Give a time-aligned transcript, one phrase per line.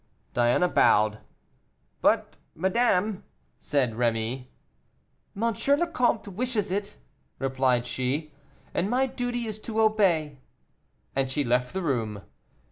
[0.33, 1.19] Diana bowed.
[2.01, 3.23] "But, madame"
[3.69, 4.47] said Rémy.
[5.35, 5.41] "M.
[5.79, 6.97] le Comte wishes it,"
[7.37, 8.33] replied she,
[8.73, 10.39] "and my duty is to obey."
[11.15, 12.23] And she left the room.